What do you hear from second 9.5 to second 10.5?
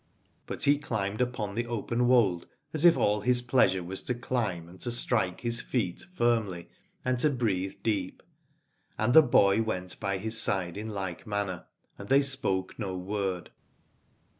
went by his